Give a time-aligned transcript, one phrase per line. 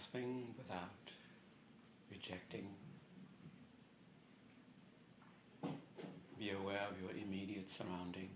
[0.00, 1.12] grasping, without
[2.10, 2.66] rejecting.
[6.38, 8.30] Be aware of your immediate surroundings.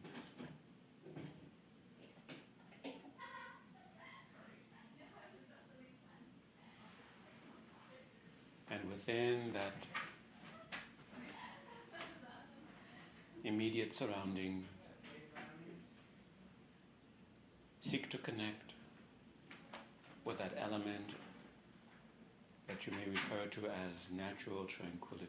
[8.71, 9.87] And within that
[13.43, 14.67] immediate surroundings,
[17.81, 18.75] seek to connect
[20.27, 21.15] with that element
[22.75, 25.29] that you may refer to as natural tranquility.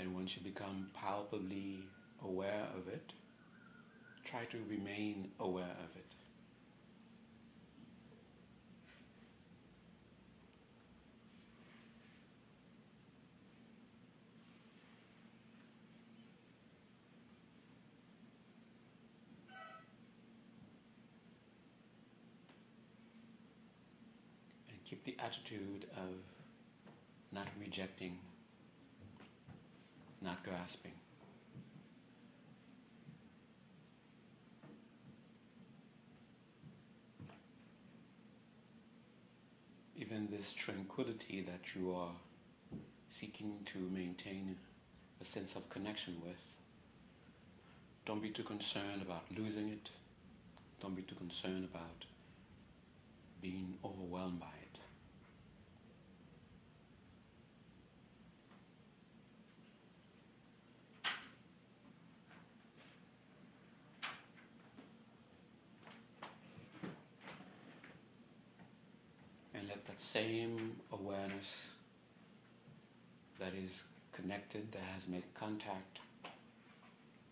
[0.00, 1.84] And once you become palpably
[2.24, 3.12] aware of it,
[4.24, 6.21] try to remain aware of it.
[25.32, 26.14] Attitude of
[27.32, 28.18] not rejecting,
[30.20, 30.92] not grasping.
[39.96, 42.12] Even this tranquility that you are
[43.08, 44.56] seeking to maintain
[45.22, 46.54] a sense of connection with,
[48.04, 49.90] don't be too concerned about losing it.
[50.80, 52.04] Don't be too concerned about
[53.40, 54.61] being overwhelmed by it.
[69.72, 71.72] Let that same awareness
[73.40, 76.00] that is connected, that has made contact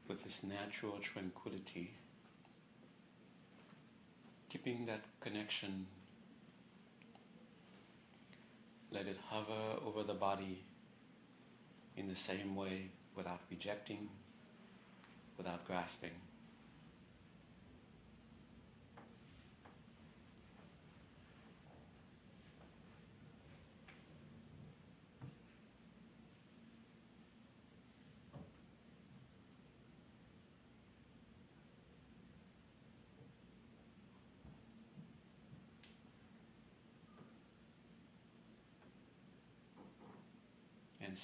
[0.08, 1.92] with this natural tranquility,
[4.48, 5.86] keeping that connection,
[8.90, 10.64] let it hover over the body
[11.98, 14.08] in the same way without rejecting,
[15.36, 16.16] without grasping.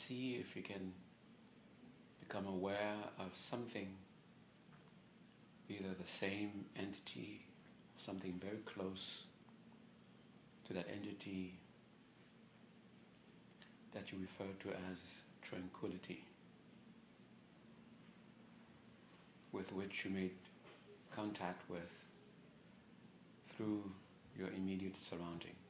[0.07, 0.93] See if you can
[2.21, 3.89] become aware of something,
[5.69, 7.41] either the same entity
[7.97, 9.25] or something very close
[10.67, 11.55] to that entity
[13.93, 16.23] that you refer to as tranquility,
[19.53, 20.33] with which you made
[21.15, 22.05] contact with
[23.47, 23.83] through
[24.39, 25.66] your immediate surroundings.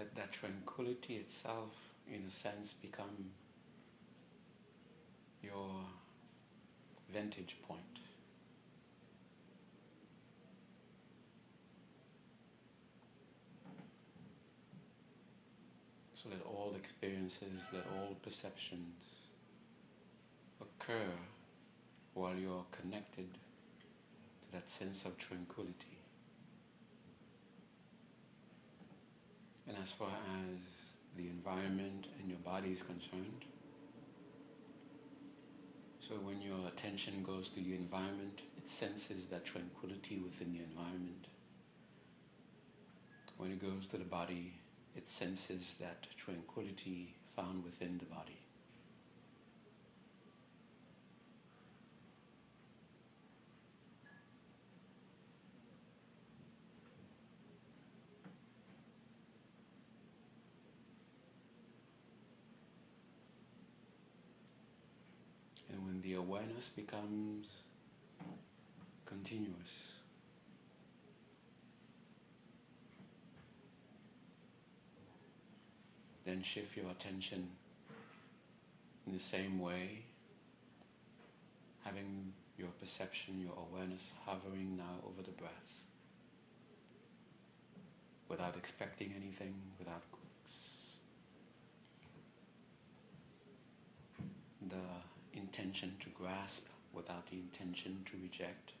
[0.00, 1.74] Let that tranquility itself,
[2.10, 3.30] in a sense, become
[5.42, 5.68] your
[7.12, 8.00] vantage point.
[16.14, 19.16] So let all experiences, let all perceptions
[20.62, 21.12] occur
[22.14, 25.99] while you're connected to that sense of tranquility.
[29.70, 30.58] And as far as
[31.16, 33.44] the environment and your body is concerned,
[36.00, 41.28] so when your attention goes to the environment, it senses that tranquility within the environment.
[43.36, 44.54] When it goes to the body,
[44.96, 48.38] it senses that tranquility found within the body.
[65.72, 66.14] And when the
[66.60, 67.62] awareness becomes
[69.06, 69.94] continuous.
[76.26, 77.48] Then shift your attention
[79.06, 80.02] in the same way,
[81.82, 85.72] having your perception, your awareness hovering now over the breath
[88.28, 90.02] without expecting anything, without
[94.68, 98.72] the intention to grasp, without the intention to reject.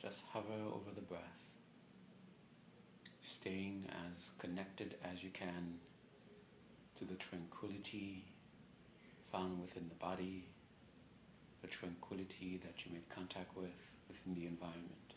[0.00, 1.54] Just hover over the breath,
[3.20, 5.78] staying as connected as you can
[6.96, 8.24] to the tranquility
[9.30, 10.44] found within the body,
[11.62, 15.07] the tranquility that you made contact with within the environment.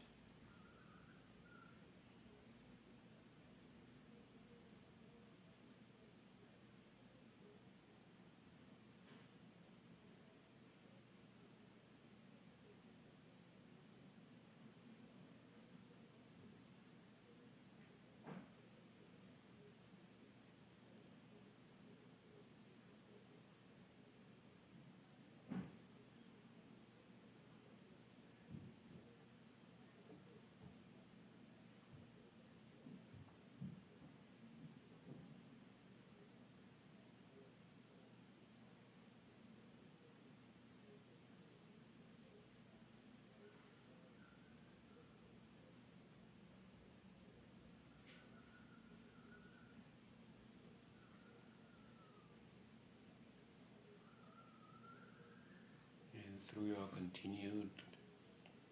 [56.41, 57.69] Through your continued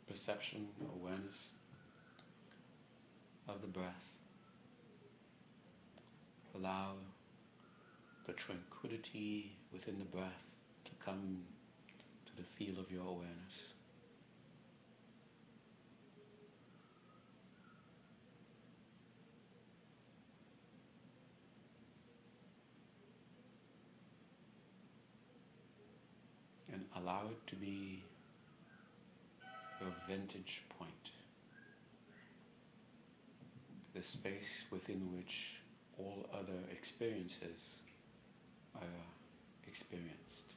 [0.07, 1.51] perception, awareness
[3.47, 4.17] of the breath.
[6.55, 6.93] Allow
[8.25, 10.55] the tranquility within the breath
[10.85, 11.43] to come
[12.25, 13.73] to the field of your awareness.
[26.71, 28.03] and allow it to be
[29.79, 31.11] your vantage point,
[33.93, 35.61] the space within which
[35.97, 37.79] all other experiences
[38.75, 38.87] are
[39.67, 40.55] experienced.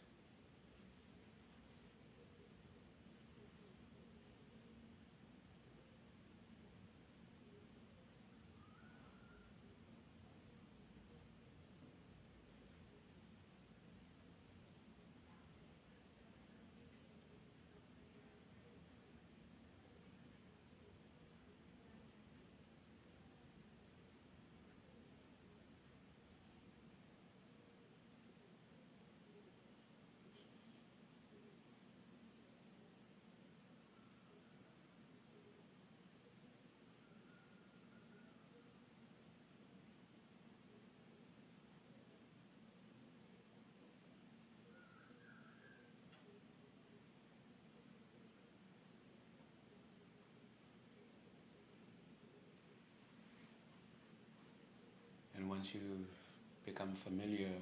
[55.43, 57.55] And once you've become familiar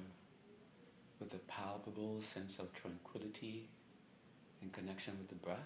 [1.19, 3.67] with the palpable sense of tranquility
[4.63, 5.59] in connection with the breath,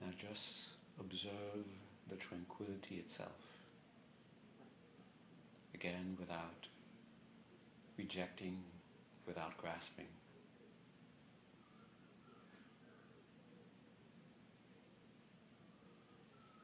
[0.00, 0.68] now just
[1.00, 1.66] observe
[2.08, 3.42] the tranquility itself.
[5.74, 6.68] Again, without
[7.96, 8.56] rejecting,
[9.26, 10.06] without grasping.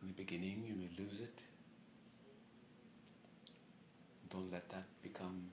[0.03, 1.43] In the beginning, you may lose it
[4.35, 5.45] don't let that become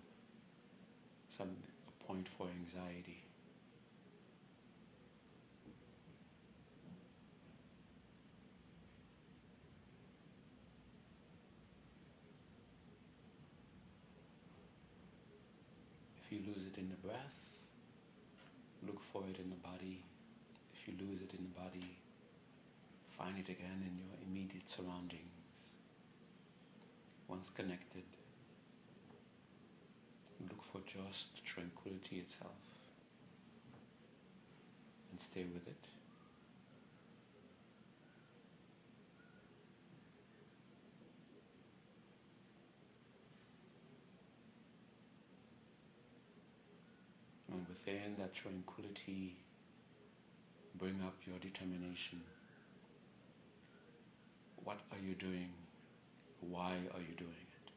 [1.29, 1.55] some
[1.87, 3.21] a point for anxiety.
[16.23, 17.59] If you lose it in the breath,
[18.87, 20.01] look for it in the body.
[20.73, 21.97] If you lose it in the body,
[23.09, 25.27] find it again in your immediate surroundings.
[27.27, 28.03] Once connected,
[30.49, 32.53] look for just tranquility itself
[35.11, 35.87] and stay with it.
[47.51, 49.35] And within that tranquility,
[50.75, 52.21] bring up your determination.
[54.63, 55.49] What are you doing?
[56.41, 57.71] Why are you doing it?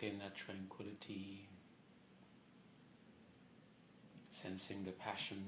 [0.00, 1.48] Within that tranquility,
[4.30, 5.42] sensing the passion,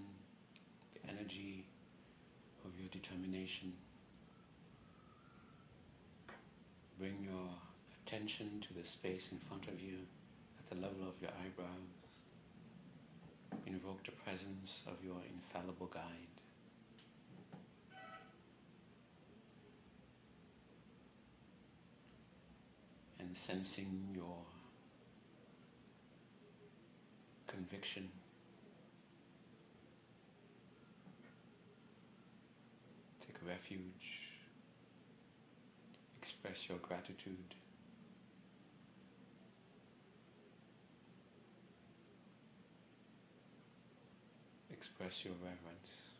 [0.93, 1.65] the energy
[2.65, 3.73] of your determination.
[6.99, 7.49] Bring your
[8.05, 9.99] attention to the space in front of you
[10.59, 11.69] at the level of your eyebrows.
[13.67, 16.41] Invoke the presence of your infallible guide.
[23.31, 24.39] And sensing your
[27.47, 28.09] conviction?
[33.21, 34.33] Take refuge.
[36.21, 37.55] Express your gratitude.
[44.73, 46.20] Express your reverence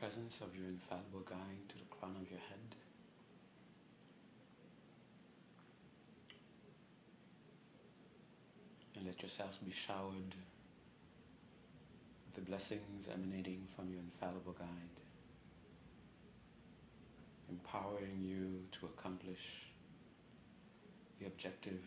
[0.00, 2.74] presence of your infallible guide to the crown of your head.
[8.96, 10.34] And let yourselves be showered
[12.26, 14.96] with the blessings emanating from your infallible guide,
[17.50, 19.66] empowering you to accomplish
[21.20, 21.82] the objective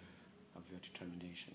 [0.56, 1.54] of your determination,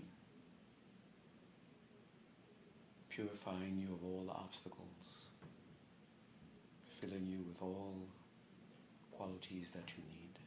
[3.10, 5.05] purifying you of all obstacles,
[7.00, 7.94] filling you with all
[9.12, 10.45] qualities that you need.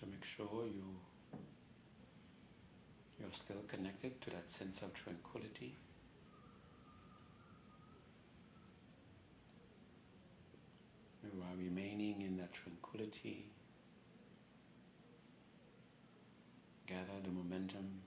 [0.00, 0.96] So make sure you
[3.20, 5.76] you're still connected to that sense of tranquility.
[11.22, 13.46] You are remaining in that tranquility.
[16.88, 18.00] Gather the momentum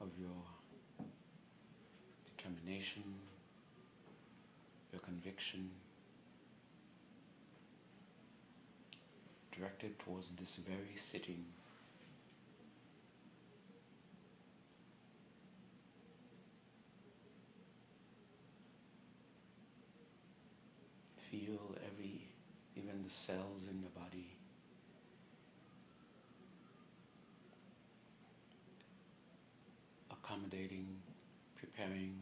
[0.00, 0.42] of your
[2.24, 3.04] determination,
[4.92, 5.70] your conviction.
[9.58, 11.44] Directed towards this very sitting.
[21.16, 22.20] Feel every,
[22.76, 24.26] even the cells in your body.
[30.28, 30.86] accommodating,
[31.56, 32.14] preparing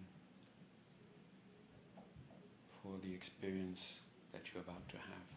[2.80, 5.36] for the experience that you're about to have.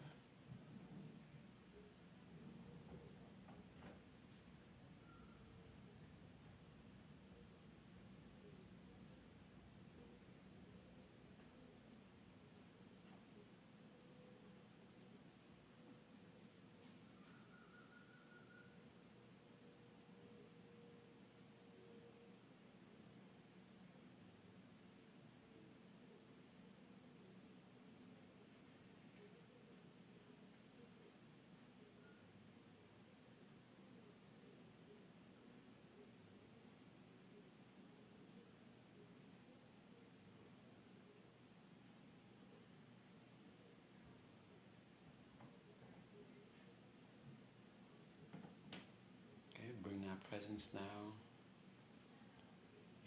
[49.82, 51.12] bring that presence now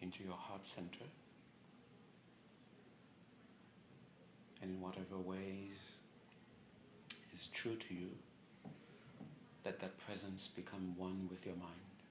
[0.02, 1.06] into your heart center.
[4.62, 5.95] And in whatever ways
[7.34, 8.10] is true to you,
[9.65, 12.03] let that presence become one with your mind.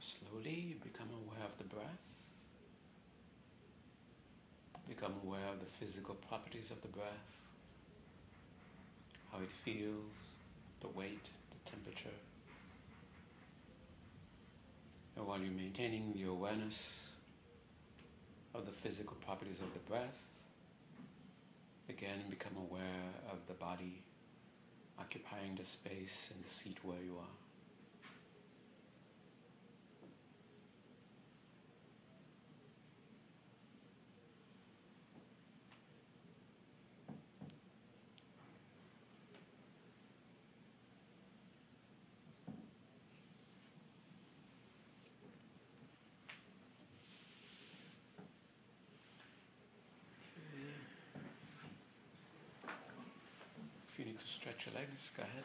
[0.00, 1.84] Slowly become aware of the breath.
[4.88, 7.36] Become aware of the physical properties of the breath,
[9.32, 10.14] how it feels,
[10.80, 12.16] the weight, the temperature.
[15.16, 17.12] And while you're maintaining the awareness
[18.54, 20.24] of the physical properties of the breath,
[21.88, 24.00] again become aware of the body
[24.98, 27.34] occupying the space and the seat where you are.
[53.88, 55.44] If you need to stretch your legs, go ahead.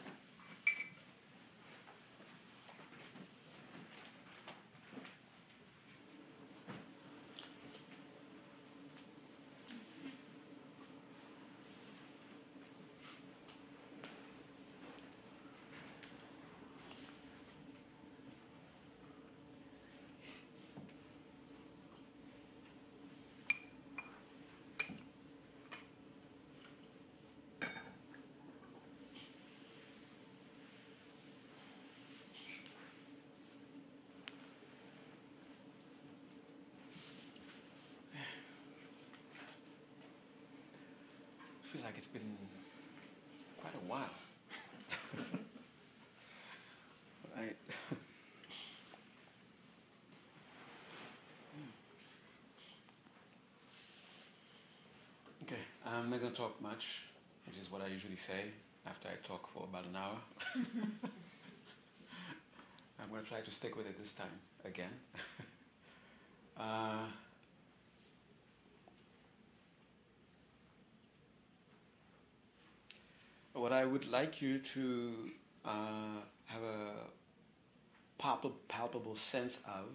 [41.74, 42.36] Feel like it's been
[43.60, 44.08] quite a while.
[47.36, 47.56] right.
[55.42, 57.06] okay, I'm not going to talk much,
[57.46, 58.44] which is what I usually say
[58.86, 60.14] after I talk for about an hour.
[63.02, 64.28] I'm going to try to stick with it this time
[64.64, 64.92] again.
[66.56, 67.06] uh,
[73.54, 75.12] what I would like you to
[75.64, 76.90] uh, have a
[78.18, 79.86] palpable, palpable sense of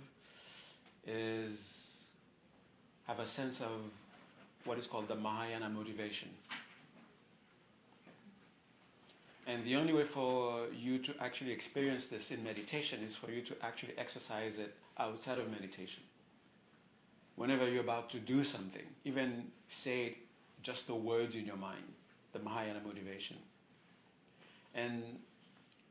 [1.05, 2.07] is
[3.07, 3.69] have a sense of
[4.63, 6.29] what is called the Mahayana motivation.
[9.47, 13.41] And the only way for you to actually experience this in meditation is for you
[13.41, 16.03] to actually exercise it outside of meditation.
[17.35, 20.15] Whenever you're about to do something, even say
[20.61, 21.83] just the words in your mind,
[22.33, 23.37] the Mahayana motivation.
[24.75, 25.03] And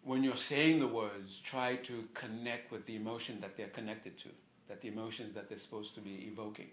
[0.04, 4.28] when you're saying the words, try to connect with the emotion that they're connected to,
[4.68, 6.70] that the emotions that they're supposed to be evoking.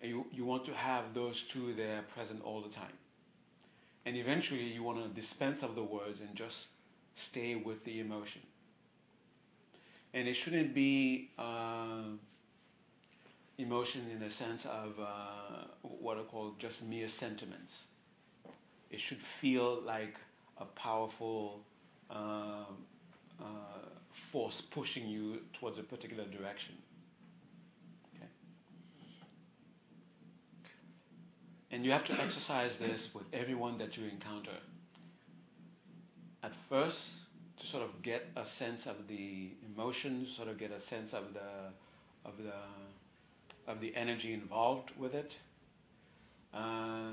[0.00, 2.92] And you, you want to have those two there present all the time.
[4.06, 6.68] And eventually you want to dispense of the words and just
[7.14, 8.42] stay with the emotion.
[10.12, 12.02] And it shouldn't be uh,
[13.58, 17.88] emotion in the sense of uh, what I call just mere sentiments.
[18.94, 20.20] It should feel like
[20.58, 21.64] a powerful
[22.08, 22.62] uh,
[23.40, 23.44] uh,
[24.12, 26.76] force pushing you towards a particular direction.
[28.14, 28.28] Okay?
[31.72, 34.58] And you have to exercise this with everyone that you encounter.
[36.44, 37.18] At first,
[37.58, 41.34] to sort of get a sense of the emotions, sort of get a sense of
[41.34, 41.50] the
[42.24, 42.54] of the
[43.66, 45.36] of the energy involved with it.
[46.52, 47.10] Uh,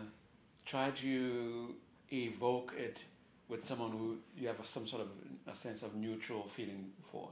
[0.72, 1.76] try to
[2.14, 3.04] evoke it
[3.50, 5.10] with someone who you have a, some sort of
[5.48, 7.28] a sense of neutral feeling for.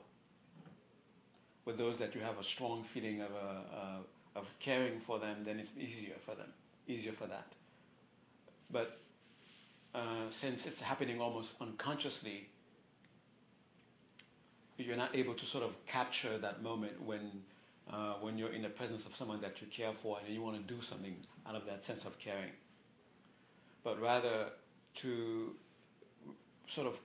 [1.63, 5.57] With those that you have a strong feeling of, a, of caring for them, then
[5.57, 6.51] it's easier for them,
[6.85, 7.45] easier for that.
[8.71, 8.99] But
[9.95, 12.49] uh, since it's happening almost unconsciously,
[14.77, 17.31] you're not able to sort of capture that moment when
[17.89, 20.55] uh, when you're in the presence of someone that you care for and you want
[20.55, 21.15] to do something
[21.47, 22.51] out of that sense of caring.
[23.89, 24.51] But rather
[24.97, 25.55] to
[26.67, 26.99] sort of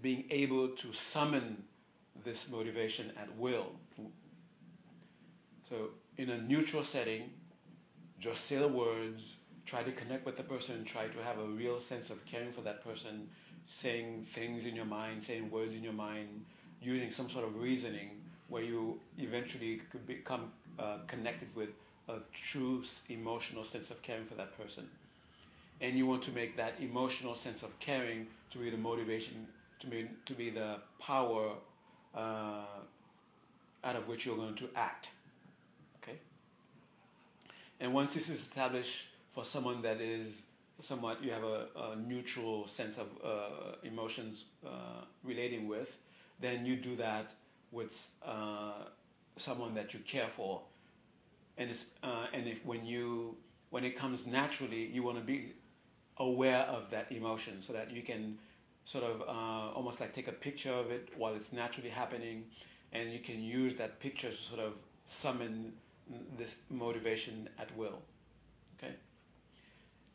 [0.00, 1.62] being able to summon
[2.24, 3.72] this motivation at will.
[5.68, 7.28] So, in a neutral setting,
[8.18, 11.78] just say the words, try to connect with the person, try to have a real
[11.78, 13.28] sense of caring for that person,
[13.64, 16.46] saying things in your mind, saying words in your mind,
[16.80, 21.68] using some sort of reasoning where you eventually could become uh, connected with
[22.08, 24.88] a true emotional sense of caring for that person
[25.80, 29.46] and you want to make that emotional sense of caring to be the motivation,
[29.78, 31.52] to be, to be the power
[32.14, 32.64] uh,
[33.84, 35.10] out of which you're going to act.
[36.02, 36.18] Okay?
[37.80, 40.42] And once this is established for someone that is
[40.80, 45.96] somewhat, you have a, a neutral sense of uh, emotions uh, relating with,
[46.40, 47.34] then you do that
[47.70, 48.72] with uh,
[49.36, 50.60] someone that you care for,
[51.58, 51.70] and
[52.02, 53.36] uh, and if when you
[53.70, 55.52] when it comes naturally, you want to be
[56.20, 58.38] aware of that emotion so that you can
[58.84, 62.44] sort of uh, almost like take a picture of it while it's naturally happening,
[62.92, 65.72] and you can use that picture to sort of summon
[66.36, 68.00] this motivation at will.
[68.78, 68.94] Okay?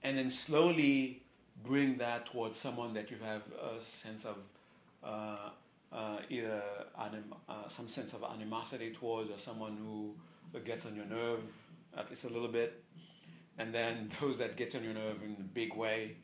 [0.04, 1.22] And then slowly
[1.66, 3.42] bring that towards someone that you have
[3.76, 4.38] a sense of
[5.04, 5.50] uh,
[5.92, 6.62] uh, either
[7.00, 10.14] anim- uh, some sense of animosity towards or someone who
[10.60, 11.42] gets on your nerve
[11.98, 12.84] at least a little bit.
[13.58, 16.16] And then those that get on your nerve in a big way.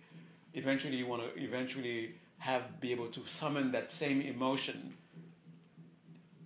[0.54, 4.94] Eventually, you want to eventually have be able to summon that same emotion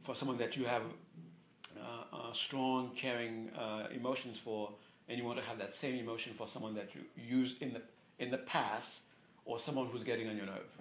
[0.02, 0.84] for someone that you have
[1.80, 4.72] uh, uh, strong, caring uh, emotions for,
[5.10, 7.82] and you want to have that same emotion for someone that you used in the
[8.20, 9.02] in the past,
[9.46, 10.78] or someone who's getting on your nerve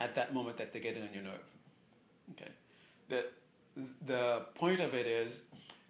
[0.00, 1.48] at that moment that they're getting on your nerve.
[2.32, 2.50] Okay.
[3.08, 3.24] The
[4.06, 5.40] the point of it is,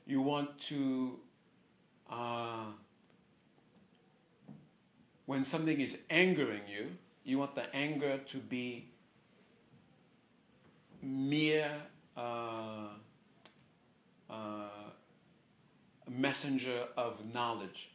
[0.07, 1.19] you want to.
[5.27, 6.91] When something is angering you,
[7.25, 8.89] you want the anger to be
[11.03, 11.71] mere
[12.17, 12.89] uh,
[14.29, 14.69] uh,
[16.11, 17.91] messenger of knowledge,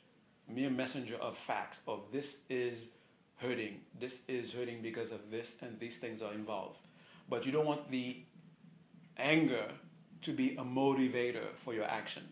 [0.48, 2.90] mere messenger of facts, of this is
[3.38, 6.80] hurting, this is hurting because of this, and these things are involved.
[7.30, 8.18] But you don't want the
[9.18, 9.66] anger
[10.22, 12.24] to be a motivator for your action.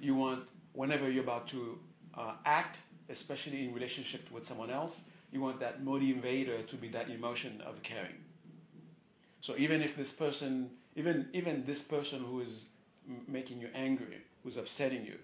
[0.00, 1.78] You want, whenever you're about to
[2.14, 7.10] uh, act, especially in relationship with someone else, you want that motivator to be that
[7.10, 8.16] emotion of caring.
[9.40, 12.66] So even if this person, even even this person who is
[13.28, 15.18] making you angry, who's upsetting you,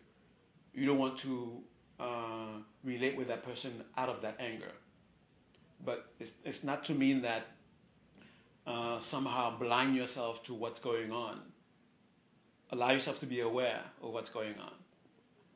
[0.74, 1.62] you don't want to
[1.98, 4.72] uh, relate with that person out of that anger.
[5.84, 7.46] But it's, it's not to mean that
[8.66, 11.40] uh, somehow blind yourself to what's going on.
[12.70, 14.72] Allow yourself to be aware of what's going on.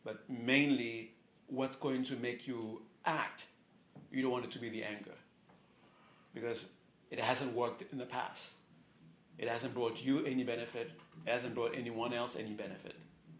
[0.04, 1.13] But mainly,
[1.48, 3.46] what's going to make you act
[4.14, 5.14] you don't want it to be the anger
[6.34, 6.68] because
[7.10, 8.52] it hasn't worked in the past.
[9.38, 10.90] It hasn't brought you any benefit.
[11.26, 12.94] It hasn't brought anyone else any benefit,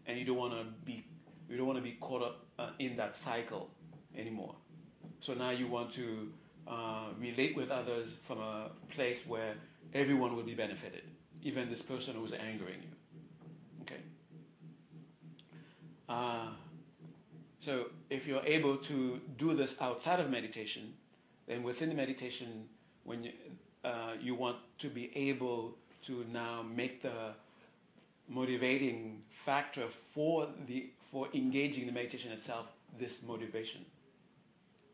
[0.05, 1.05] and you don't want to be
[1.49, 3.69] you don't want to be caught up uh, in that cycle
[4.17, 4.55] anymore.
[5.19, 6.31] So now you want to
[6.67, 9.53] uh, relate with others from a place where
[9.93, 11.03] everyone will be benefited,
[11.43, 13.83] even this person who's angering you.
[13.83, 14.01] Okay.
[16.09, 16.47] Uh,
[17.65, 20.93] so if you're able to do this outside of meditation,
[21.47, 22.69] then within the meditation,
[23.05, 23.31] when you,
[23.83, 27.33] uh, you want to be able to now make the
[28.29, 33.83] motivating factor for the for engaging the meditation itself this motivation.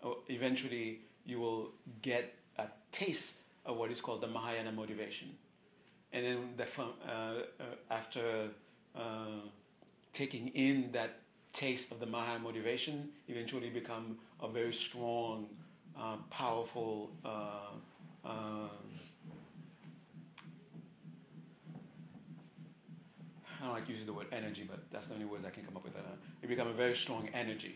[0.01, 5.27] Or eventually, you will get a taste of what is called the Mahayana motivation,
[6.13, 8.47] and then the, uh, uh, after
[8.95, 9.41] uh,
[10.13, 11.20] taking in that
[11.53, 15.47] taste of the Mahayana motivation eventually become a very strong,
[15.99, 17.71] uh, powerful, uh,
[18.25, 18.69] uh,
[23.61, 25.77] I don't like using the word energy, but that's the only words I can come
[25.77, 25.95] up with.
[25.95, 26.01] Uh,
[26.41, 27.75] it become a very strong energy.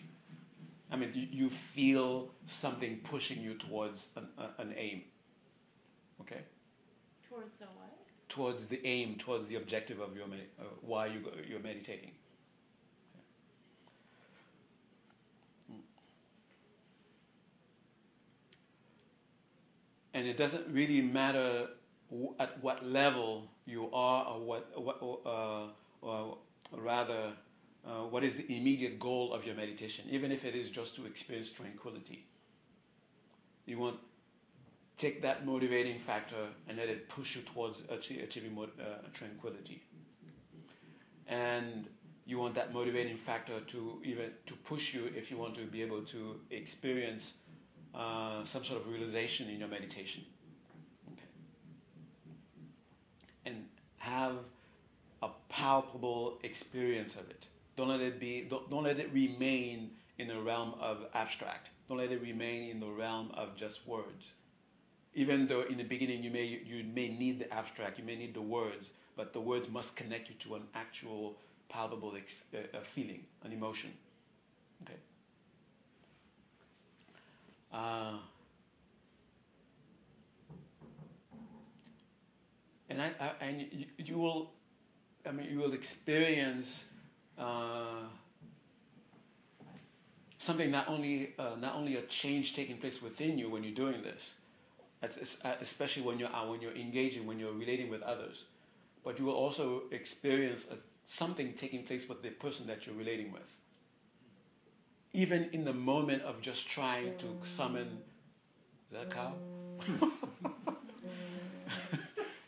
[0.92, 5.04] I mean, you, you feel something pushing you towards an, an aim.
[6.22, 6.42] Okay?
[7.30, 7.92] Towards the what?
[8.30, 12.12] Towards the aim, towards the objective of your uh, why you, you're meditating.
[20.16, 21.68] And it doesn't really matter
[22.40, 25.68] at what level you are or what, what uh,
[26.02, 26.38] or
[26.72, 27.34] rather
[27.86, 31.06] uh, what is the immediate goal of your meditation even if it is just to
[31.06, 32.26] experience tranquility.
[33.66, 34.00] You want
[34.98, 39.84] take that motivating factor and let it push you towards achieving uh, tranquility.
[41.28, 41.88] And
[42.26, 45.82] you want that motivating factor to even to push you if you want to be
[45.82, 47.34] able to experience
[47.96, 50.24] uh, some sort of realization in your meditation.
[51.14, 51.26] Okay.
[53.46, 53.66] And
[54.00, 54.36] have
[55.24, 57.48] a palpable experience of it.
[57.76, 58.42] Don't let it be.
[58.50, 61.70] Don't, don't let it remain in the realm of abstract.
[61.90, 64.34] Don't let it remain in the realm of just words.
[65.14, 68.34] Even though in the beginning you may you may need the abstract, you may need
[68.34, 71.38] the words, but the words must connect you to an actual
[71.70, 73.92] palpable ex- uh, feeling, an emotion.
[74.84, 75.00] Okay.
[77.76, 78.14] Uh,
[82.90, 84.52] and I, I, and you, you, will,
[85.28, 86.86] I mean, you will experience
[87.38, 88.04] uh,
[90.38, 94.02] something not only uh, not only a change taking place within you when you're doing
[94.04, 94.36] this,
[95.04, 95.08] uh,
[95.60, 98.46] especially when you're uh, when you're engaging, when you're relating with others,
[99.04, 103.34] but you will also experience a, something taking place with the person that you're relating
[103.34, 103.58] with.
[105.16, 107.88] Even in the moment of just trying to summon,
[108.94, 109.34] a cow?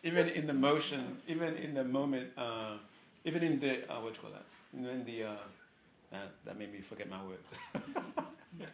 [0.03, 2.77] even in the motion, even in the moment, uh,
[3.25, 4.45] even in the uh, what do you call that?
[4.73, 5.35] In the uh,
[6.11, 7.51] that, that made me forget my words.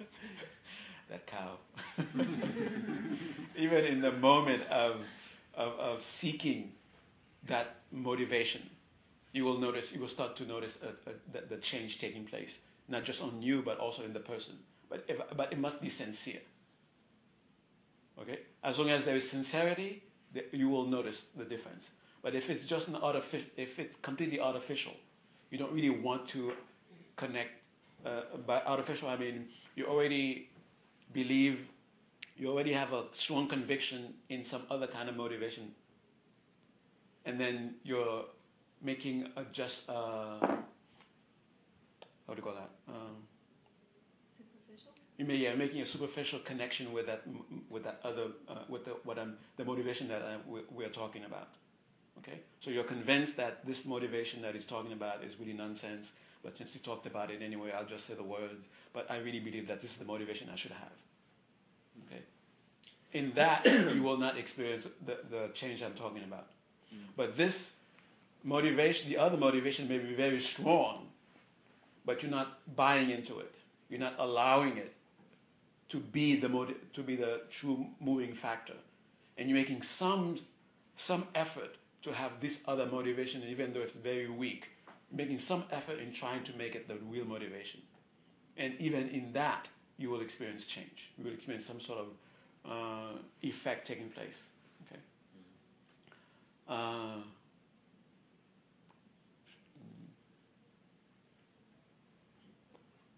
[1.09, 1.57] that cow.
[3.55, 5.01] even in the moment of,
[5.55, 6.71] of, of seeking
[7.45, 8.61] that motivation,
[9.33, 12.59] you will notice, you will start to notice a, a, the, the change taking place,
[12.87, 14.55] not just on you, but also in the person.
[14.89, 16.41] But, if, but it must be sincere.
[18.19, 18.39] Okay?
[18.63, 20.03] As long as there is sincerity,
[20.51, 21.89] you will notice the difference.
[22.21, 24.93] But if it's just an artificial, if it's completely artificial,
[25.49, 26.53] you don't really want to
[27.15, 27.51] connect.
[28.05, 30.49] Uh, by artificial, I mean you already
[31.13, 31.69] believe,
[32.37, 35.73] you already have a strong conviction in some other kind of motivation,
[37.25, 38.25] and then you're
[38.81, 40.37] making a just uh,
[42.27, 42.69] how do you call that?
[42.87, 43.15] Um,
[44.37, 44.91] Superficial.
[45.17, 47.23] you may yeah making a superficial connection with that
[47.69, 50.89] with that other uh, with the what I'm, the motivation that I, we, we are
[50.89, 51.47] talking about.
[52.19, 56.11] Okay, so you're convinced that this motivation that he's talking about is really nonsense,
[56.43, 58.67] but since he talked about it anyway, I'll just say the words.
[58.93, 60.97] But I really believe that this is the motivation I should have.
[62.05, 62.21] Okay,
[63.13, 66.47] in that you will not experience the, the change I'm talking about.
[66.93, 66.99] Mm.
[67.15, 67.73] But this
[68.43, 71.07] motivation, the other motivation may be very strong,
[72.05, 73.53] but you're not buying into it.
[73.89, 74.93] You're not allowing it
[75.89, 78.75] to be the motiv- to be the true moving factor,
[79.37, 80.35] and you're making some
[80.97, 84.69] some effort to have this other motivation, even though it's very weak.
[85.11, 87.81] Making some effort in trying to make it the real motivation,
[88.57, 91.11] and even in that, you will experience change.
[91.17, 92.07] You will experience some sort of
[92.65, 94.47] uh, effect taking place.
[94.87, 94.99] Okay.
[96.67, 97.17] Uh,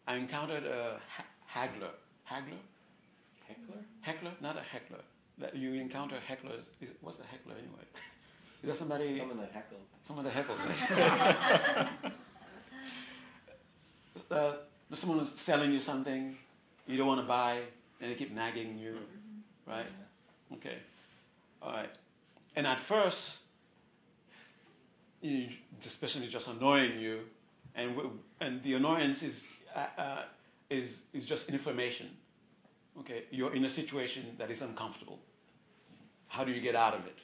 [0.07, 1.89] I encountered a ha- haggler.
[2.23, 2.57] Haggler?
[3.47, 3.81] Heckler?
[4.01, 4.31] Heckler?
[4.41, 5.03] Not a heckler.
[5.39, 6.65] That you encounter hecklers.
[6.81, 7.85] Is, what's a heckler anyway?
[8.63, 9.17] Is that somebody?
[9.17, 9.87] Someone that heckles.
[10.03, 10.57] Someone that heckles.
[10.91, 11.87] Right?
[14.31, 14.53] uh,
[14.93, 16.35] someone is selling you something
[16.87, 17.59] you don't want to buy,
[18.01, 18.95] and they keep nagging you,
[19.67, 19.85] right?
[20.51, 20.57] Yeah.
[20.57, 20.77] Okay.
[21.61, 21.89] All right.
[22.55, 23.39] And at first,
[25.21, 25.47] you,
[25.83, 27.19] this person is just annoying you,
[27.75, 30.23] and w- and the annoyance is uh, uh,
[30.69, 32.09] is is just information.
[32.99, 35.19] Okay, you're in a situation that is uncomfortable.
[36.27, 37.21] How do you get out of it?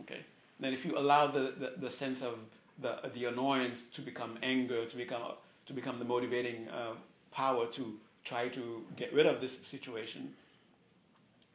[0.00, 0.20] Okay.
[0.60, 2.38] Then if you allow the, the, the sense of
[2.80, 5.32] the the annoyance to become anger, to become
[5.66, 6.94] to become the motivating uh,
[7.30, 10.34] power to try to get rid of this situation,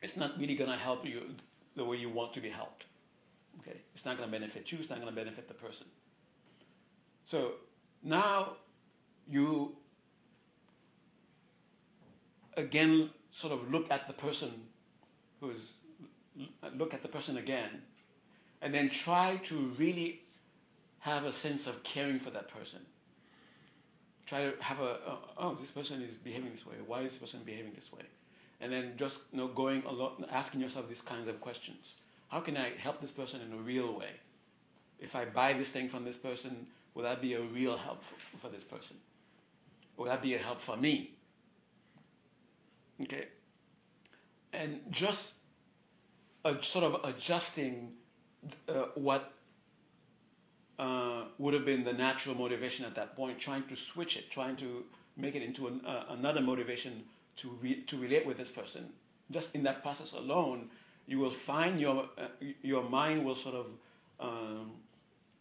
[0.01, 1.21] it's not really going to help you
[1.75, 2.85] the way you want to be helped.
[3.59, 4.77] Okay, it's not going to benefit you.
[4.79, 5.87] It's not going to benefit the person.
[7.25, 7.53] So
[8.03, 8.53] now
[9.27, 9.75] you
[12.59, 14.51] again sort of look at the person
[15.39, 15.73] who's
[16.75, 17.81] look at the person again,
[18.61, 20.21] and then try to really
[20.99, 22.79] have a sense of caring for that person.
[24.25, 26.75] Try to have a oh, oh this person is behaving this way.
[26.85, 28.03] Why is this person behaving this way?
[28.61, 31.95] And then just you know going along, asking yourself these kinds of questions.
[32.27, 34.11] How can I help this person in a real way?
[34.99, 38.37] If I buy this thing from this person, will that be a real help for,
[38.37, 38.97] for this person?
[39.97, 41.11] Will that be a help for me?
[43.01, 43.27] Okay.
[44.53, 45.35] And just
[46.43, 47.93] uh, sort of adjusting
[48.67, 49.31] uh, what
[50.79, 54.55] uh, would have been the natural motivation at that point, trying to switch it, trying
[54.57, 54.83] to
[55.17, 57.03] make it into an, uh, another motivation
[57.35, 58.89] to re- to relate with this person.
[59.31, 60.69] Just in that process alone,
[61.05, 62.27] you will find your uh,
[62.61, 63.71] your mind will sort of
[64.19, 64.71] um,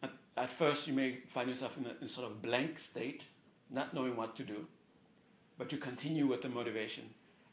[0.02, 3.24] at, at, first you may find yourself in a, in a sort of blank state,
[3.70, 4.66] not knowing what to do,
[5.56, 7.04] but you continue with the motivation,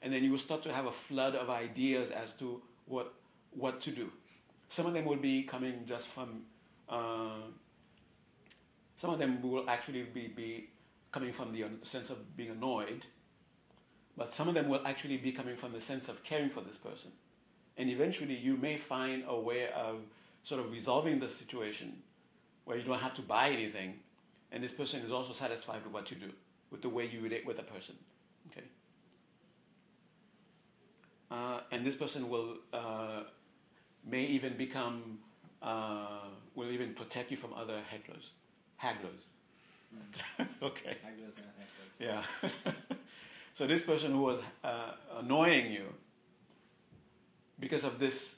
[0.06, 3.12] and then you will start to have a flood of ideas as to what
[3.52, 4.12] what to do.
[4.70, 6.44] Some of them will be coming just from
[6.88, 7.42] uh,
[8.98, 10.70] some of them will actually be, be
[11.12, 13.06] coming from the sense of being annoyed,
[14.16, 16.78] but some of them will actually be coming from the sense of caring for this
[16.78, 17.12] person.
[17.78, 20.02] And eventually, you may find a way of
[20.44, 21.92] sort of resolving the situation
[22.66, 23.96] where you don't have to buy anything,
[24.52, 26.32] and this person is also satisfied with what you do,
[26.70, 27.96] with the way you relate with a person.
[28.52, 28.66] Okay.
[31.36, 33.24] Uh, and this person will uh,
[34.06, 35.20] may even become
[35.62, 38.32] uh, will even protect you from other hecklers,
[38.82, 39.28] hagglers.
[39.94, 40.48] Mm.
[40.64, 40.98] okay.
[41.06, 41.94] Hagglers and hecklers.
[42.00, 42.24] Yeah.
[43.54, 45.94] so this person who was uh, annoying you
[47.60, 48.38] because of this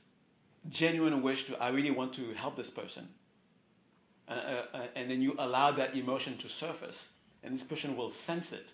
[0.70, 3.10] genuine wish to, I really want to help this person.
[4.30, 4.32] uh,
[4.74, 7.10] uh, and then you allow that emotion to surface,
[7.44, 8.74] and this person will sense it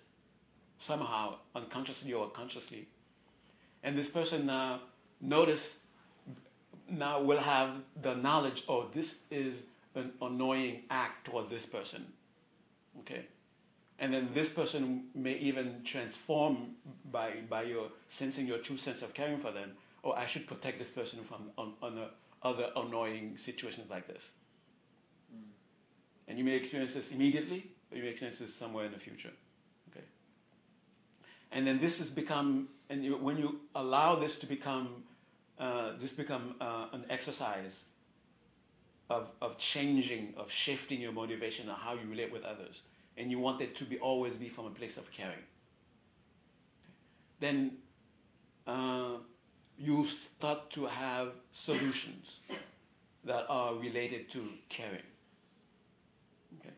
[0.80, 2.88] somehow, unconsciously or consciously,
[3.84, 4.82] and this person now
[5.22, 5.80] notice
[6.90, 9.66] now will have the knowledge, oh, this is
[9.96, 12.06] an annoying act toward this person,
[13.00, 13.26] okay,
[14.00, 16.76] and then this person may even transform
[17.12, 19.72] by by your sensing your true sense of caring for them.
[20.04, 22.10] Oh, I should protect this person from on, on a,
[22.42, 24.32] other annoying situations like this.
[25.34, 25.44] Mm.
[26.28, 29.32] And you may experience this immediately, or you may experience this somewhere in the future.
[31.54, 35.04] And then this has become, and you, when you allow this to become,
[35.60, 37.86] uh, this become uh, an exercise
[39.10, 42.82] of, of changing, of shifting your motivation and how you relate with others,
[43.18, 45.44] and you want it to be always be from a place of caring,
[47.40, 47.78] then
[48.66, 49.18] uh,
[49.78, 52.40] you start to have solutions
[53.26, 55.04] that are related to caring.
[56.60, 56.74] Okay.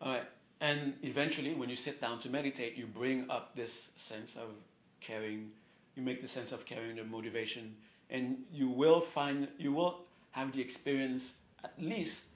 [0.00, 0.35] All right.
[0.60, 4.48] And eventually, when you sit down to meditate, you bring up this sense of
[5.00, 5.50] caring.
[5.94, 7.76] You make the sense of caring, the motivation,
[8.10, 10.00] and you will find, you will
[10.30, 11.34] have the experience
[11.64, 12.26] at least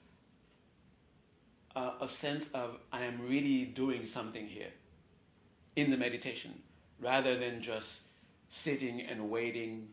[1.75, 4.71] uh, a sense of I am really doing something here
[5.75, 6.53] in the meditation,
[6.99, 8.03] rather than just
[8.49, 9.87] sitting and waiting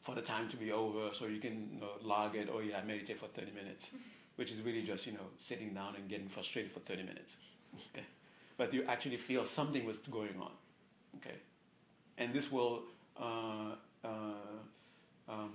[0.00, 2.48] for the time to be over so you can you know, log it.
[2.48, 3.92] Or yeah I meditate for 30 minutes
[4.36, 7.38] which is really just you know sitting down and getting frustrated for 30 minutes.
[7.90, 8.04] Okay.
[8.56, 10.52] But you actually feel something was going on.
[11.16, 11.34] Okay.
[12.18, 12.82] And this will
[13.20, 13.74] uh,
[14.04, 14.08] uh,
[15.28, 15.52] um,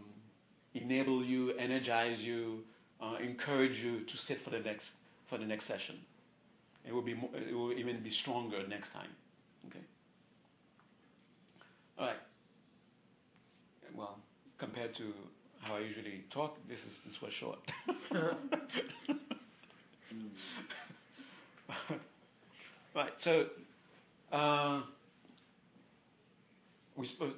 [0.74, 2.66] enable you energize you
[3.00, 4.96] uh, encourage you to sit for the next
[5.28, 5.98] for the next session.
[6.86, 9.16] It will be more, it will even be stronger next time.
[9.68, 9.86] Okay.
[11.98, 12.18] All right.
[13.96, 14.20] Well
[14.60, 15.14] compared to
[15.62, 17.60] how I usually talk, this is this was short.
[22.96, 23.14] right.
[23.18, 23.48] So
[24.32, 24.82] uh,
[26.96, 27.36] we sp-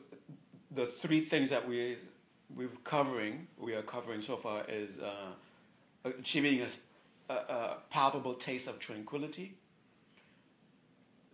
[0.72, 1.98] the three things that we
[2.56, 5.32] we've covering we are covering so far is uh,
[6.06, 9.56] achieving a, a, a palpable taste of tranquility.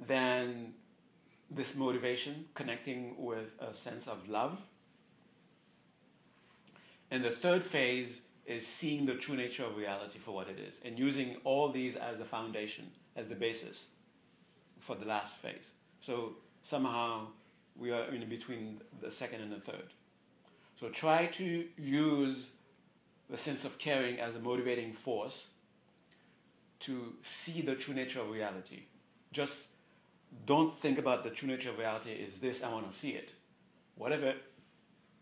[0.05, 0.73] Then
[1.49, 4.59] this motivation, connecting with a sense of love
[7.11, 10.81] and the third phase is seeing the true nature of reality for what it is
[10.85, 13.87] and using all these as the foundation, as the basis
[14.79, 15.73] for the last phase.
[15.99, 17.27] So somehow
[17.75, 19.93] we are in between the second and the third.
[20.79, 22.51] So try to use
[23.29, 25.47] the sense of caring as a motivating force
[26.79, 28.83] to see the true nature of reality.
[29.33, 29.69] Just
[30.45, 33.33] don't think about the true nature of reality is this, I want to see it.
[33.95, 34.35] Whatever,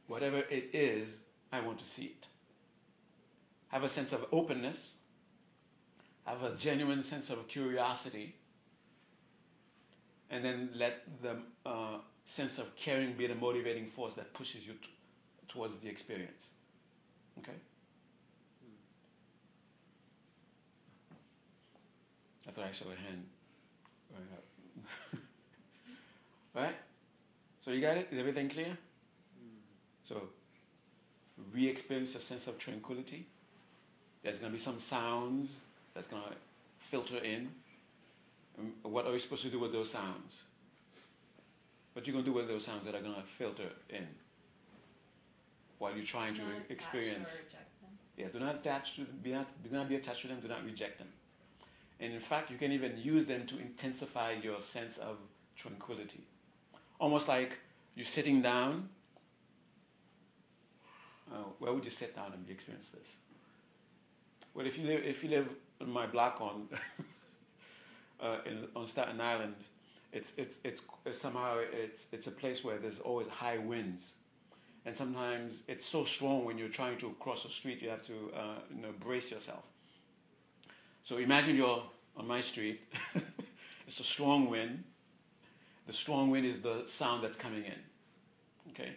[0.07, 1.19] whatever it is,
[1.55, 2.27] I want to see it.
[3.69, 4.95] Have a sense of openness,
[6.25, 8.35] have a genuine sense of curiosity,
[10.29, 14.73] and then let the uh, sense of caring be the motivating force that pushes you
[14.73, 14.89] t-
[15.47, 16.51] towards the experience.
[17.39, 17.57] Okay?
[22.47, 23.25] I thought I saw a hand.
[26.55, 26.75] right?
[27.61, 28.07] So you got it?
[28.11, 28.77] Is everything clear?
[30.03, 30.21] So
[31.53, 33.25] we experience a sense of tranquility.
[34.23, 35.53] There's going to be some sounds
[35.93, 36.29] that's going to
[36.79, 37.49] filter in.
[38.57, 40.41] And what are we supposed to do with those sounds?
[41.93, 44.07] What are you going to do with those sounds that are going to filter in
[45.79, 47.43] while you're trying to Not experience?
[48.17, 50.39] Yeah, do not attach to be not, do not be attached to them.
[50.39, 51.07] Do not reject them.
[51.99, 55.17] And in fact, you can even use them to intensify your sense of
[55.55, 56.23] tranquility.
[56.99, 57.59] Almost like
[57.95, 58.89] you're sitting down
[61.31, 63.15] uh, where would you sit down and experience this?
[64.53, 65.49] Well, if you live, if you live
[65.81, 66.67] in my block on
[68.21, 69.55] uh, in, on Staten Island,
[70.13, 74.13] it's, it's it's it's somehow it's it's a place where there's always high winds,
[74.85, 78.31] and sometimes it's so strong when you're trying to cross the street, you have to
[78.35, 79.67] uh, you know brace yourself.
[81.03, 81.83] So imagine you're
[82.17, 82.81] on my street.
[83.87, 84.83] it's a strong wind.
[85.87, 87.79] The strong wind is the sound that's coming in.
[88.71, 88.95] Okay,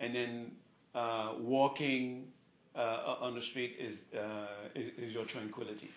[0.00, 0.52] and then
[0.94, 2.32] uh, walking
[2.74, 5.90] uh, on the street is, uh, is, is your tranquility.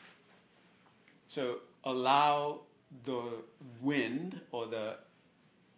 [1.27, 2.61] So allow
[3.03, 3.23] the
[3.81, 4.97] wind or the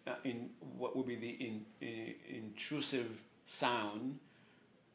[0.08, 4.18] uh, in what would be the in, in, intrusive sound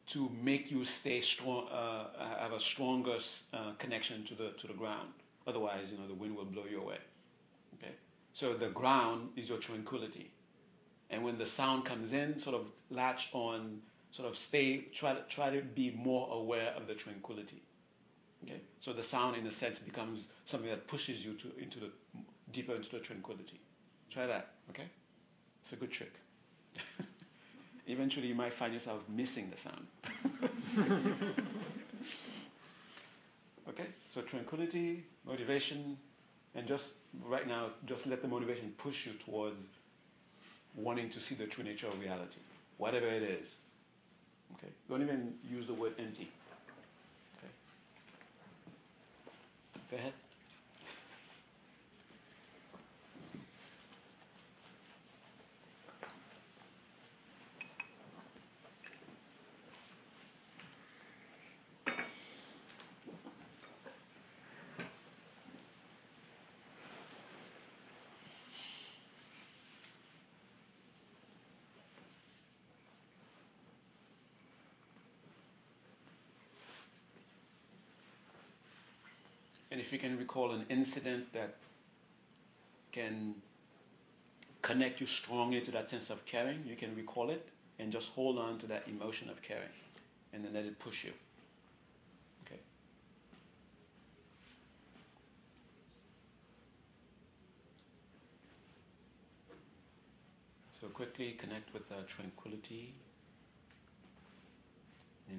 [0.07, 3.17] to make you stay strong, uh, have a stronger
[3.53, 5.09] uh, connection to the to the ground.
[5.45, 6.97] Otherwise, you know, the wind will blow you away.
[7.75, 7.93] Okay.
[8.33, 10.31] So the ground is your tranquility,
[11.09, 13.81] and when the sound comes in, sort of latch on
[14.13, 17.59] sort of stay, try to, try to be more aware of the tranquility.
[18.43, 18.61] Okay?
[18.79, 21.89] So the sound, in a sense, becomes something that pushes you to, into the,
[22.51, 23.59] deeper into the tranquility.
[24.11, 24.85] Try that, okay?
[25.61, 26.11] It's a good trick.
[27.87, 29.87] Eventually, you might find yourself missing the sound.
[33.69, 33.87] okay?
[34.09, 35.97] So tranquility, motivation,
[36.53, 36.93] and just
[37.25, 39.59] right now, just let the motivation push you towards
[40.75, 42.37] wanting to see the true nature of reality,
[42.77, 43.57] whatever it is.
[44.53, 44.71] Okay?
[44.89, 46.29] Don't even use the word empty.
[47.37, 47.51] Okay?
[49.91, 50.13] Go ahead.
[79.93, 81.55] You can recall an incident that
[82.91, 83.35] can
[84.61, 87.47] connect you strongly to that sense of caring, you can recall it
[87.79, 89.75] and just hold on to that emotion of caring
[90.33, 91.11] and then let it push you.
[92.45, 92.59] Okay?
[100.81, 102.93] So quickly connect with the tranquility,
[105.29, 105.35] the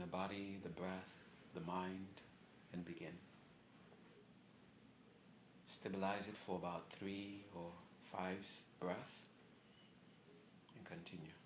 [0.00, 1.16] the body, the breath,
[1.54, 2.20] the mind,
[2.72, 3.12] and begin.
[5.66, 7.70] Stabilize it for about three or
[8.12, 8.46] five
[8.80, 9.24] breaths
[10.76, 11.39] and continue.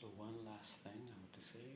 [0.00, 1.68] So one last thing I want to say.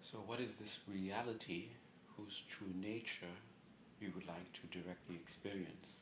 [0.00, 1.64] So what is this reality
[2.16, 3.36] whose true nature
[4.00, 5.98] you would like to directly experience?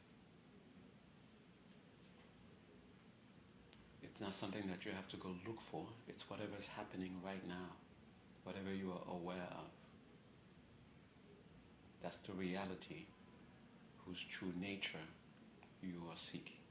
[4.03, 5.87] It's not something that you have to go look for.
[6.07, 7.71] It's whatever is happening right now,
[8.45, 9.71] whatever you are aware of.
[12.03, 13.07] That's the reality
[14.05, 15.07] whose true nature
[15.83, 16.62] you are seeking.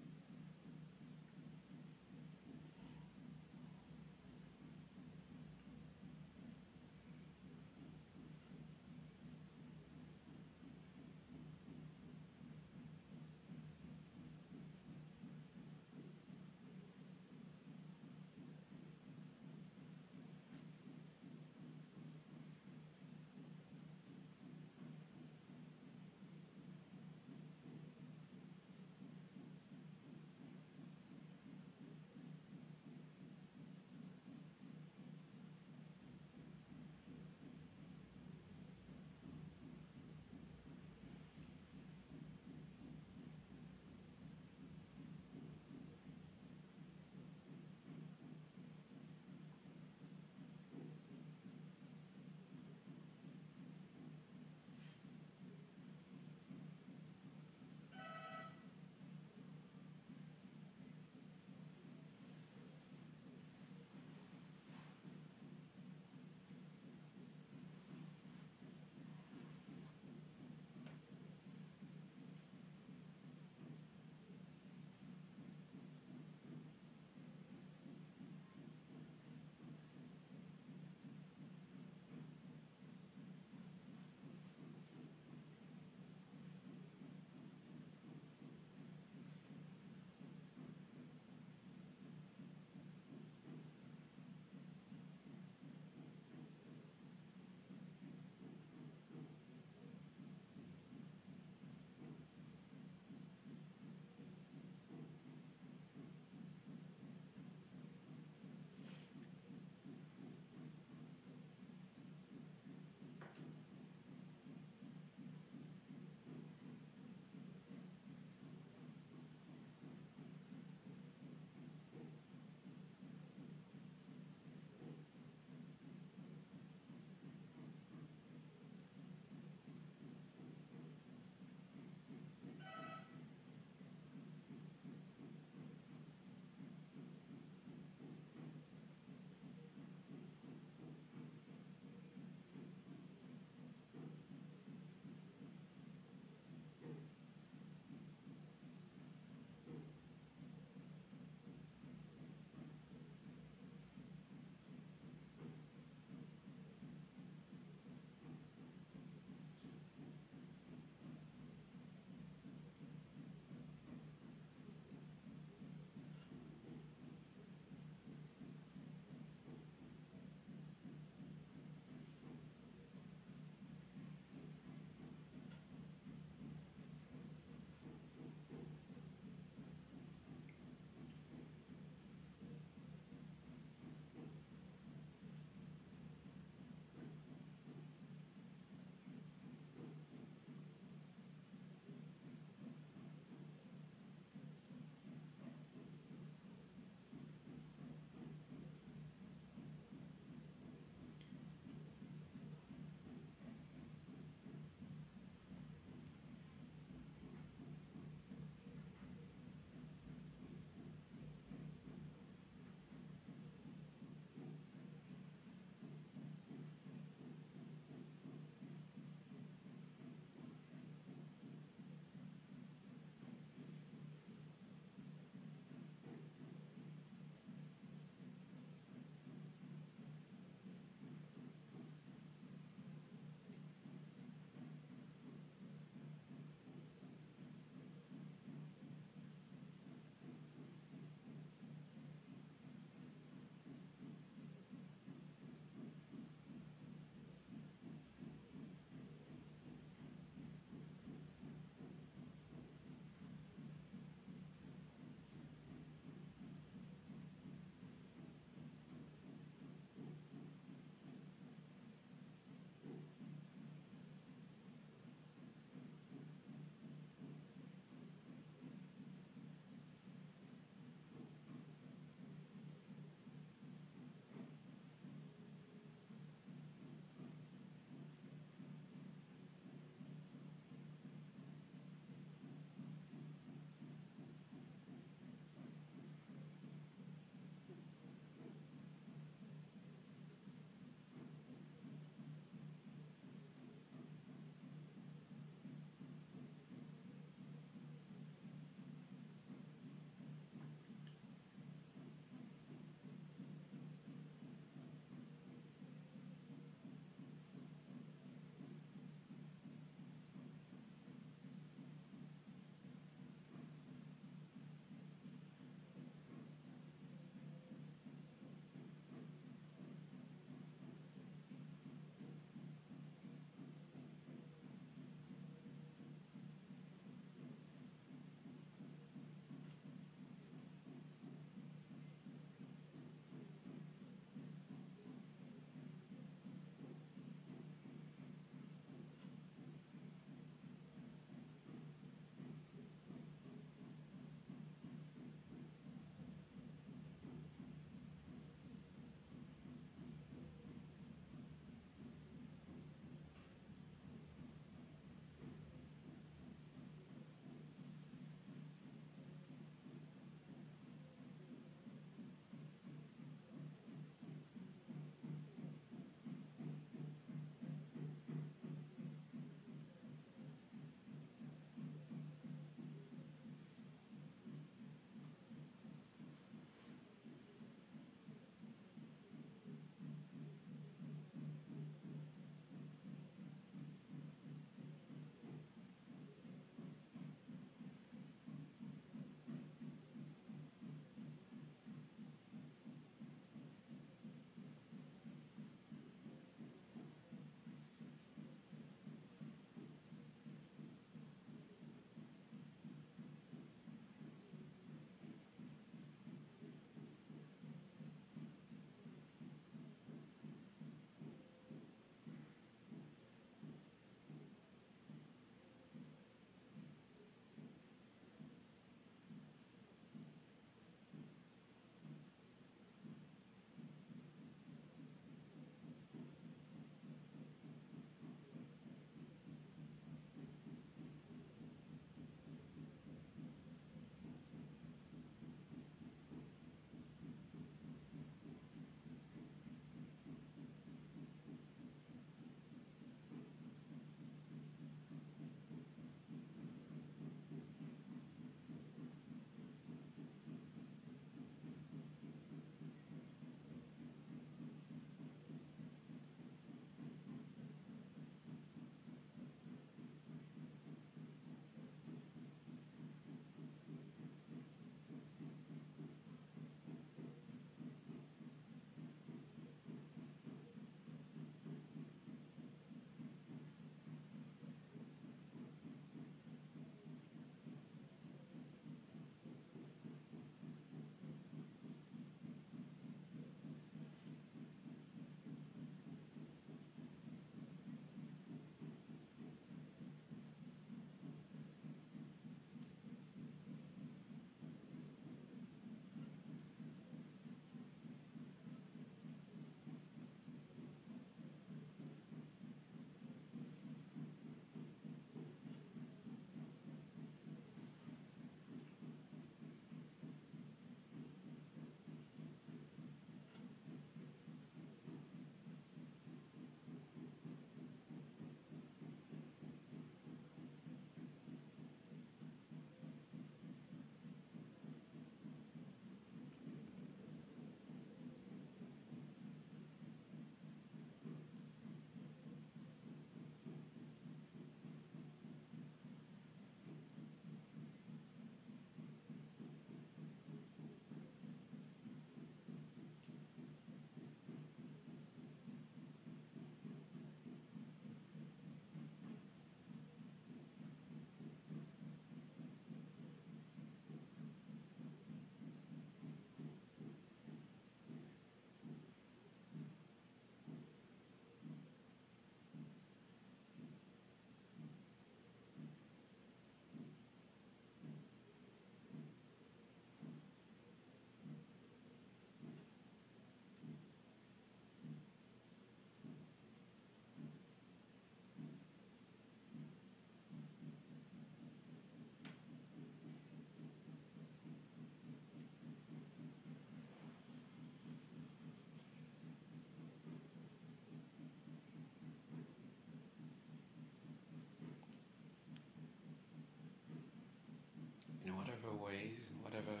[599.78, 600.00] whatever,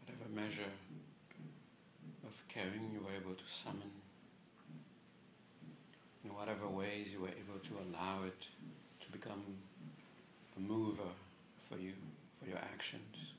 [0.00, 0.72] whatever measure
[2.26, 3.90] of caring you were able to summon,
[6.24, 8.48] in whatever ways you were able to allow it
[9.00, 9.42] to become
[10.56, 11.12] a mover
[11.58, 11.92] for you,
[12.40, 13.34] for your actions.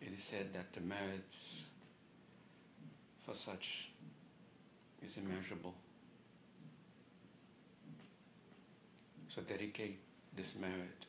[0.00, 1.66] It is said that the merits
[3.20, 3.90] for such
[5.04, 5.74] is immeasurable.
[9.28, 10.00] So dedicate
[10.34, 11.06] this merit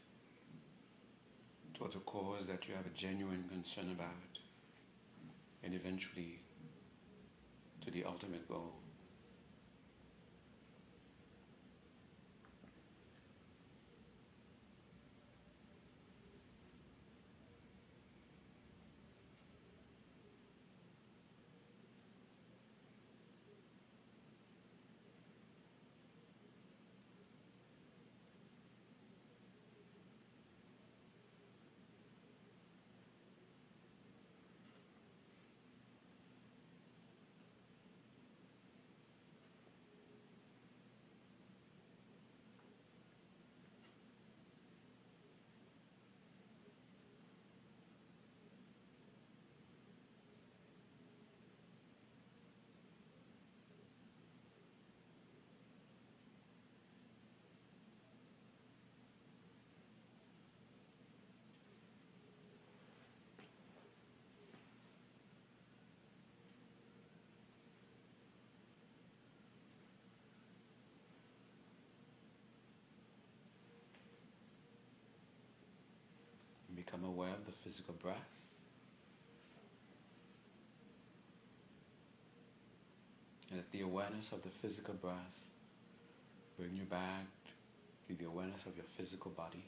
[1.81, 4.37] towards a cause that you have a genuine concern about
[5.63, 6.39] and eventually
[7.83, 8.75] to the ultimate goal.
[76.91, 78.17] become aware of the physical breath.
[83.49, 85.15] And let the awareness of the physical breath
[86.57, 87.25] bring you back
[88.07, 89.63] to the awareness of your physical body.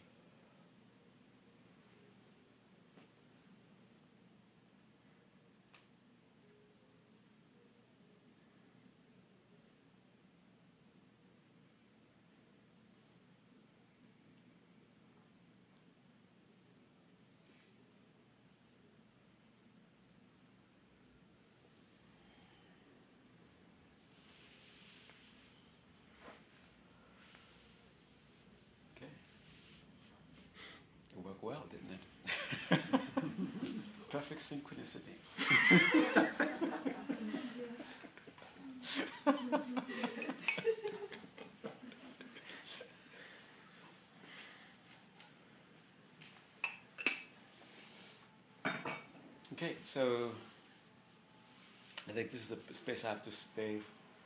[28.98, 29.06] Okay.
[31.18, 32.02] It worked well, didn't it?
[34.10, 35.16] Perfect synchronicity.
[49.54, 50.30] okay, so
[52.10, 53.78] I think this is the space I have to stay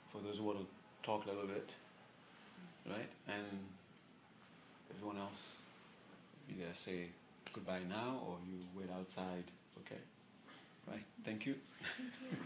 [0.08, 0.66] for those who want to
[1.04, 1.70] talk a little bit,
[2.90, 3.10] right?
[3.28, 3.46] And
[4.96, 5.58] everyone else,
[6.50, 7.06] either say
[7.54, 9.44] goodbye now or you wait outside.
[9.88, 10.02] Okay,
[10.88, 11.04] right?
[11.24, 11.56] Thank you.
[11.98, 12.38] Thank you.